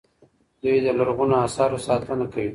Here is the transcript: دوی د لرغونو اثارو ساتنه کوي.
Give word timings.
دوی 0.61 0.77
د 0.85 0.87
لرغونو 0.99 1.35
اثارو 1.45 1.77
ساتنه 1.87 2.25
کوي. 2.33 2.49